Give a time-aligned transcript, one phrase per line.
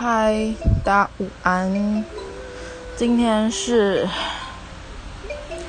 [0.00, 0.54] 嗨，
[0.84, 2.04] 大家午安。
[2.94, 4.08] 今天是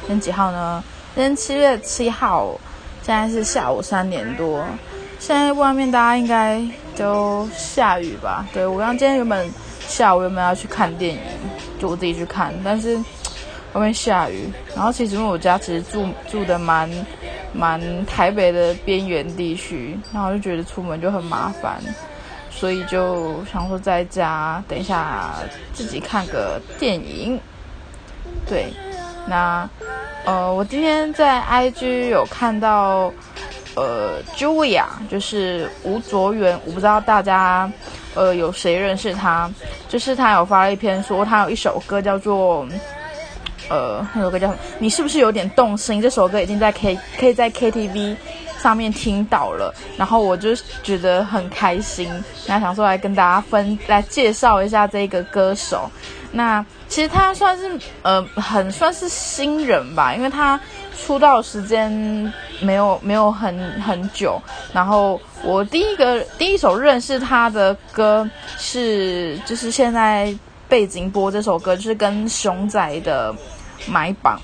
[0.01, 0.83] 今天几号呢？
[1.15, 2.51] 今天七月七号，
[3.01, 4.63] 现在是下午三点多。
[5.17, 6.61] 现在外面大家应该
[6.95, 8.45] 都下雨吧？
[8.53, 9.51] 对我刚今天原本
[9.87, 11.21] 下午原本要去看电影，
[11.79, 12.95] 就我自己去看，但是
[13.73, 14.47] 外面下雨。
[14.75, 16.87] 然后其实因为我家其实住住的蛮
[17.51, 21.81] 蛮台北的边缘地区，然后就觉得出门就很麻烦。
[22.59, 25.35] 所以就想说在家等一下
[25.71, 27.39] 自己看个电影，
[28.45, 28.65] 对，
[29.25, 29.69] 那
[30.25, 33.13] 呃我今天在 IG 有看到
[33.75, 37.71] 呃 Julia 就是吴卓源，我不知道大家
[38.13, 39.49] 呃有谁认识他，
[39.87, 42.67] 就是他有发了一篇说他有一首歌叫做
[43.69, 44.59] 呃那首歌叫什么？
[44.79, 46.01] 你是不是有点动心？
[46.01, 48.17] 这首歌已经在 K 可以在 KTV。
[48.61, 52.11] 上面听到了，然后我就觉得很开心，
[52.45, 55.89] 那想说来跟大家分来介绍一下这个歌手。
[56.31, 60.59] 那其实他算是呃很算是新人吧，因为他
[60.95, 61.91] 出道时间
[62.61, 64.39] 没有没有很很久。
[64.71, 70.31] 然后我第一个第一首认识他的歌是就是现在
[70.67, 73.33] 背景播这首歌，就是跟熊仔的
[73.87, 74.39] 买榜。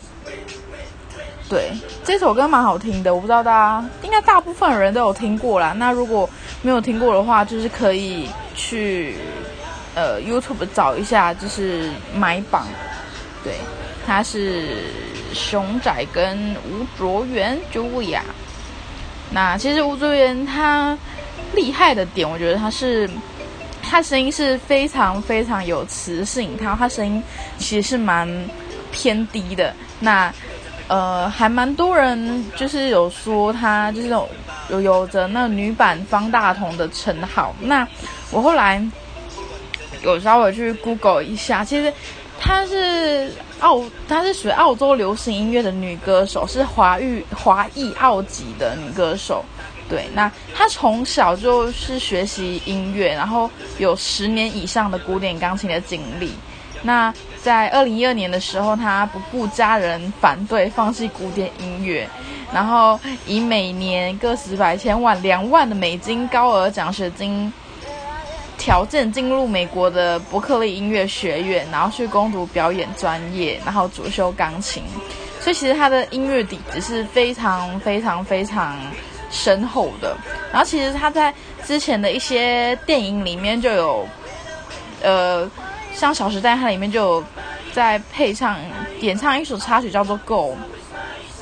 [1.55, 1.71] 对，
[2.03, 5.71] 这首歌蛮好听的，我不知道大家应该大部分人都有听过啦。
[5.77, 6.29] 那如果
[6.61, 9.15] 没有听过的话，就是可以去
[9.95, 12.67] 呃 YouTube 找一下，就是买榜。
[13.41, 13.53] 对，
[14.05, 14.79] 他是
[15.33, 18.19] 熊仔跟吴卓源 Julia。
[19.31, 20.97] 那其实吴卓源他
[21.53, 23.09] 厉害的点，我觉得他是
[23.81, 27.23] 他声音是非常非常有磁性，他他声音
[27.57, 28.27] 其实是蛮
[28.91, 29.73] 偏低的。
[30.01, 30.29] 那
[30.87, 34.29] 呃，还蛮多人就是有说他就是有
[34.81, 37.55] 有着那女版方大同的称号。
[37.59, 37.87] 那
[38.31, 38.83] 我后来
[40.03, 41.91] 有稍微去 Google 一下，其实
[42.39, 49.43] 她是澳，她是属于澳洲流行音乐的女歌手，是华裔华裔澳籍的女歌手。
[49.89, 56.31] 对，那她从小就是学习音乐，然后有十年以上的古典钢琴的经历。
[56.83, 57.11] 那
[57.45, 62.09] 在二零一二年的时候，他不顾家人反对，放弃古典音乐，
[62.51, 67.53] 然后以每年个十百千万两万的美金高额奖学金
[68.57, 74.81] 条件进入美国的伯克利音乐学院，然后去攻读表演专业，然后主修钢琴。
[75.39, 78.75] 所以其实他的音乐底子是非常非常非常
[79.29, 80.17] 深厚的。
[80.51, 81.31] 然后其实他在
[81.63, 84.07] 之前的一些电影里面就有，
[85.03, 85.47] 呃。
[85.95, 87.23] 像《小时代》它里面就有
[87.71, 88.57] 在配唱、
[88.99, 90.51] 演唱一首插曲叫做《Go》，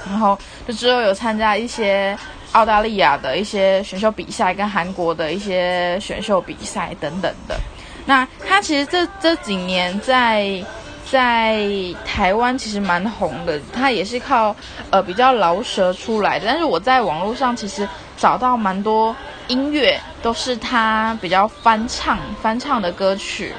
[0.08, 0.38] 然后
[0.68, 2.18] 就之后有参加一些
[2.52, 7.60] 澳大利亚的一些选秀比赛，跟韩国的一些选秀比赛等等的。
[8.06, 10.64] 那他其实这这几年在
[11.10, 11.68] 在
[12.06, 14.56] 台湾其实蛮红的，他也是靠
[14.92, 16.46] 呃比较饶舌出来的。
[16.46, 17.88] 但是我在网络上其实
[18.18, 19.16] 找到蛮多
[19.48, 23.54] 音乐都是他比较翻唱翻唱的歌曲。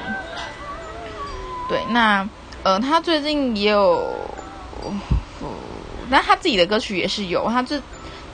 [1.69, 2.29] 对，那
[2.63, 4.07] 呃，他最近也有，
[6.09, 7.79] 那他自己的歌曲也是有，他这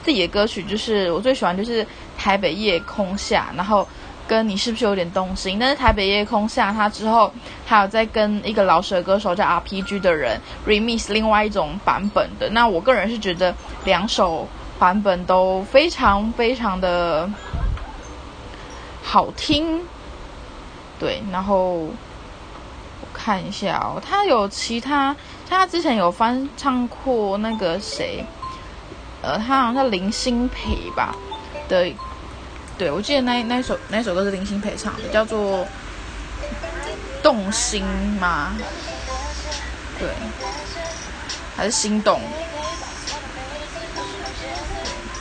[0.05, 1.85] 自己的歌曲就是我最喜欢就是
[2.19, 3.87] 《台北夜空下》，然后
[4.27, 5.59] 跟你是不是有点动心？
[5.61, 7.33] 但是《台北夜空下》他之后
[7.65, 12.49] 还有在跟一个老舌歌手叫 RPG 的人 remix 另外一种版本的。
[12.51, 13.55] 那我个人是觉得
[13.85, 14.49] 两首
[14.79, 17.31] 版本都非常非常的
[19.03, 19.81] 好听，
[20.99, 21.89] 对，然后。
[23.23, 25.15] 看一下哦，他有其他，
[25.47, 28.25] 他之前有翻唱过那个谁，
[29.21, 31.15] 呃，他好像叫林心培吧
[31.69, 31.93] 的，
[32.79, 35.59] 对我记得那那首那首歌是林心培唱的，叫做
[37.23, 37.85] 《动心》
[38.19, 38.53] 吗？
[39.99, 40.09] 对，
[41.55, 42.23] 还是心动？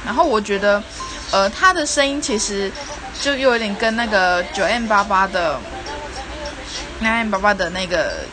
[0.05, 0.81] 然后我觉得，
[1.31, 2.71] 呃，他的声音其实
[3.19, 5.59] 就又有点跟那个九 M 八八的。
[6.99, 8.25] 那 M 爸爸的那个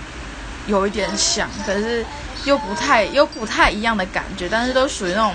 [0.67, 2.05] 有一点像，可是
[2.45, 5.35] 又不太又不太一样的感觉，但是都属于那种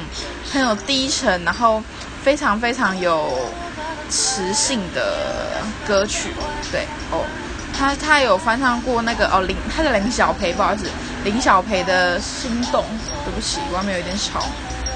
[0.52, 1.82] 很有低沉，然后
[2.24, 3.50] 非常非常有
[4.10, 6.30] 磁性的歌曲。
[6.72, 7.26] 对哦，
[7.78, 10.86] 他他有翻唱过那个哦林，他的林小培，不好意思，
[11.24, 12.84] 林小培的心动。
[13.24, 14.46] 对不起，外面有点吵，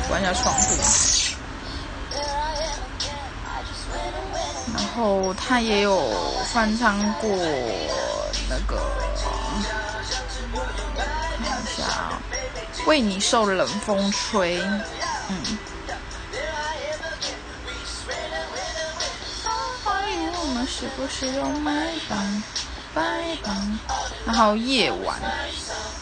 [0.09, 0.75] 关一下窗户。
[4.75, 6.11] 然后他也有
[6.51, 7.29] 翻唱过。
[8.49, 8.77] 那个
[11.43, 12.21] 看一下啊，
[12.85, 14.59] 为你受冷风吹，
[15.29, 15.57] 嗯。
[19.83, 22.43] 欢迎我们是不是有买房？
[22.93, 23.01] 白
[23.43, 23.79] 房，
[24.25, 25.19] 然后夜晚。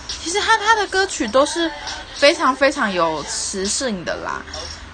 [0.08, 1.72] 其实他他的歌曲都是
[2.14, 4.42] 非常非常有磁性的啦。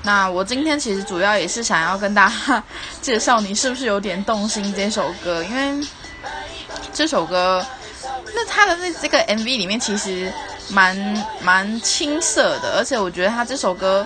[0.04, 2.64] 那我今天其实主要也是想要跟大家
[3.02, 5.88] 介绍你是不是有点动心这首歌，因为
[7.00, 7.66] 这首歌，
[8.36, 10.30] 那他的那这个 MV 里面其实
[10.68, 14.06] 蛮蛮青涩的，而且我觉得他这首歌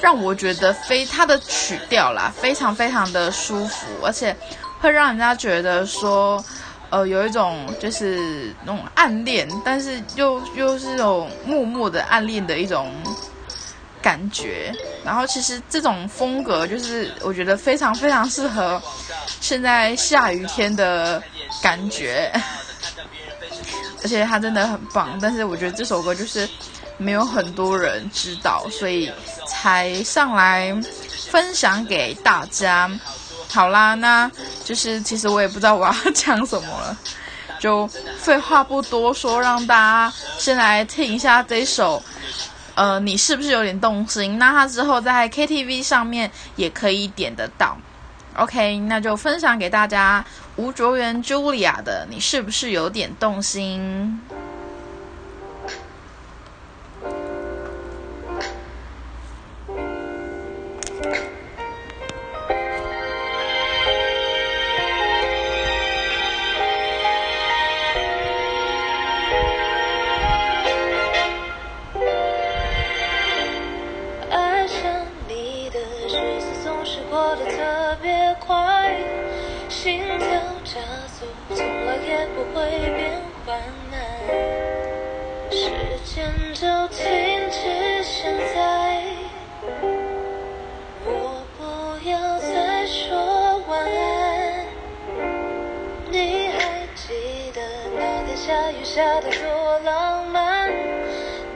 [0.00, 4.34] 让我觉得非他的曲调啦，非常非常的舒服，而且
[4.80, 6.42] 会让人家觉得说，
[6.88, 12.90] 呃，有一种就是那种暗恋，但是又又是那种默默的暗恋的一种。
[14.02, 14.72] 感觉，
[15.04, 18.80] 然后其实这种风格就是我觉得非常非常适合
[19.42, 21.22] 现在下雨天的
[21.62, 22.32] 感觉，
[24.02, 25.18] 而且他真的很棒。
[25.20, 26.48] 但是我觉得这首歌就是
[26.96, 29.10] 没有很多人知道，所以
[29.46, 30.74] 才上来
[31.28, 32.90] 分享给大家。
[33.48, 34.30] 好啦，那
[34.64, 36.96] 就是其实我也不知道我要讲什么了，
[37.58, 37.86] 就
[38.18, 42.02] 废话不多说，让大家先来听一下这首。
[42.76, 44.38] 呃，你是不是有点动心？
[44.38, 47.76] 那他之后在 KTV 上面也可以点得到。
[48.36, 50.24] OK，那就分享给大家
[50.56, 54.20] 吴卓源朱莉亚的，你是不是有点动心？
[82.34, 82.58] 不会
[82.96, 83.00] 变
[83.44, 83.58] 缓
[83.90, 84.00] 慢，
[85.50, 85.70] 时
[86.04, 86.98] 间就停
[87.50, 88.02] 止。
[88.02, 89.02] 现在。
[91.04, 91.60] 我不
[92.08, 94.66] 要再说晚安，
[96.10, 97.60] 你还记得
[97.96, 100.70] 那天下雨下的多浪漫？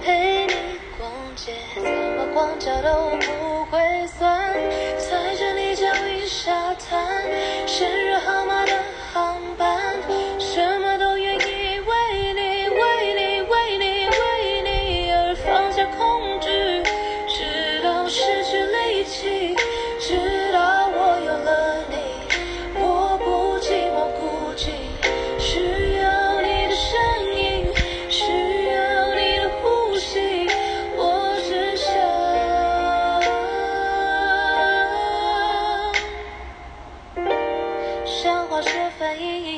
[0.03, 0.53] 陪你
[0.99, 4.53] 逛街，怎么光脚都不会酸，
[4.99, 7.23] 踩着你脚印沙滩，
[7.67, 8.14] 陷入。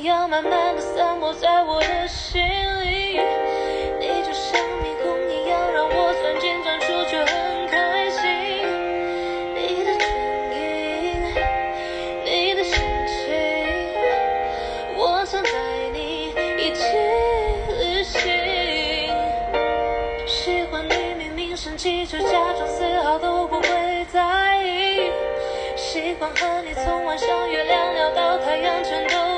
[0.06, 3.19] 要，慢慢的散播在我的心里。
[3.99, 8.23] 你就像迷宫一样，让我钻进钻出就很开心。
[9.56, 10.06] 你的唇
[10.55, 11.35] 印，
[12.25, 13.35] 你的心情，
[14.97, 15.50] 我想带
[15.93, 16.85] 你一起
[17.76, 18.23] 旅行。
[20.29, 25.11] 喜欢你明明生气，却假装丝毫都不会在意。
[25.75, 29.36] 喜欢和你从晚上月亮聊到太阳，全都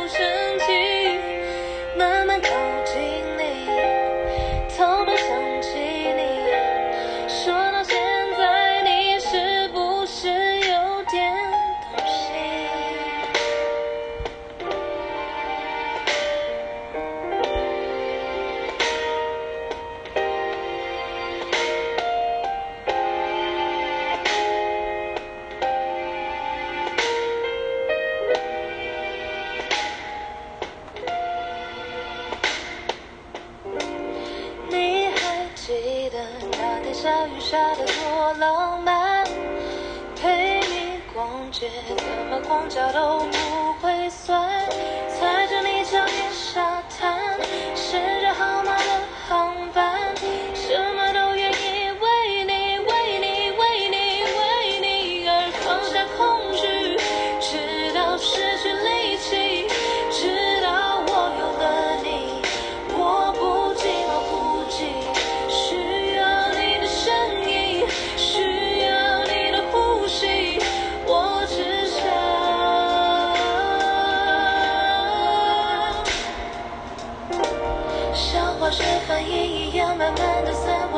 [37.01, 39.25] 下雨下的多浪漫？
[40.21, 44.69] 陪你逛街，怎么逛脚都不会酸。
[45.09, 45.78] 踩着你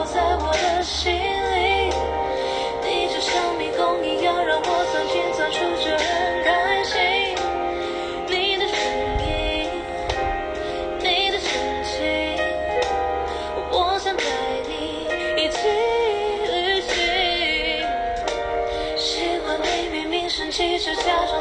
[0.05, 1.91] 在我的心里。
[2.83, 7.01] 你就像迷宫一样，让我钻进钻出，却很开心。
[8.29, 8.75] 你的声
[9.21, 9.71] 音，
[10.99, 11.49] 你的神
[11.85, 11.97] 情，
[13.71, 14.25] 我想带
[14.67, 15.59] 你一起
[16.49, 16.89] 旅行。
[18.97, 21.41] 喜欢你明明生气，却假装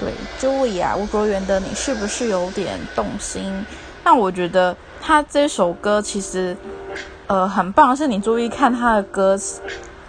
[0.00, 3.66] 对朱莉亚，吴卓源的你是不是有点动心？
[4.04, 6.56] 那我觉得他这首歌其实，
[7.26, 9.60] 呃，很棒，是你注意看他的歌词，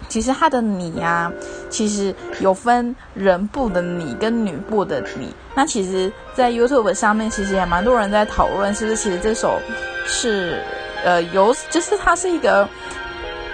[0.08, 1.30] 其实他的你呀，
[1.68, 5.34] 其实有分人部的你跟女部的你。
[5.56, 9.58] 那其实，在 YouTube 上面，其实也蛮多人在讨论，是不是其实这首
[10.06, 10.62] 是，
[11.04, 12.68] 呃，有，就是它是一个。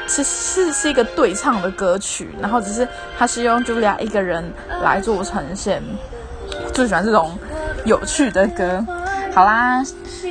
[0.07, 2.87] 是是是一个对唱的歌曲，然后只是
[3.19, 4.45] 他是用茱莉亚一个人
[4.83, 5.83] 来做呈现，
[6.73, 7.37] 最喜欢这种
[7.85, 8.85] 有趣的歌。
[9.35, 9.83] 好啦，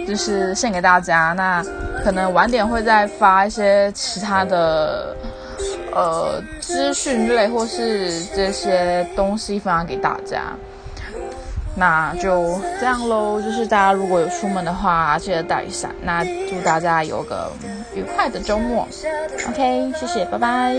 [0.07, 1.33] 就是献给大家。
[1.33, 1.63] 那
[2.03, 5.15] 可能晚点会再发一些其他的
[5.93, 10.41] 呃资讯类或是这些东西分享给大家。
[11.75, 15.93] 那就这样喽，就是大家如果有出门的话，记得带伞。
[16.01, 17.51] 那祝大家有个
[17.93, 18.87] 愉快的周末。
[19.49, 20.75] OK，谢谢，拜拜。